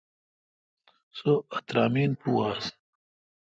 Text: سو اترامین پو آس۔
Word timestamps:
سو 1.17 1.31
اترامین 1.57 2.11
پو 2.19 2.29
آس۔ 2.49 2.65